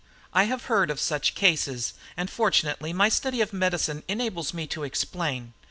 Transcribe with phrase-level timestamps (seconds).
[0.33, 4.81] I have heard of such cases, and fortunately my study of medicine enables me to
[4.83, 5.53] explain.